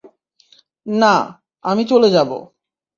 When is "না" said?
0.85-1.13